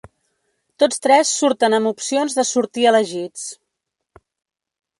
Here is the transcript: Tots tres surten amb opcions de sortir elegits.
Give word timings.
Tots 0.83 1.03
tres 1.05 1.33
surten 1.41 1.77
amb 1.79 1.91
opcions 1.91 2.37
de 2.39 2.47
sortir 2.55 2.89
elegits. 2.93 3.47